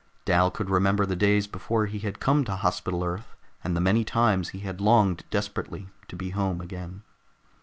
Dal 0.25 0.49
could 0.49 0.71
remember 0.71 1.05
the 1.05 1.15
days 1.15 1.45
before 1.45 1.85
he 1.85 1.99
had 1.99 2.19
come 2.19 2.43
to 2.45 2.55
Hospital 2.55 3.03
Earth, 3.03 3.35
and 3.63 3.77
the 3.77 3.79
many 3.79 4.03
times 4.03 4.49
he 4.49 4.61
had 4.61 4.81
longed 4.81 5.25
desperately 5.29 5.89
to 6.07 6.15
be 6.15 6.31
home 6.31 6.59
again. 6.59 7.03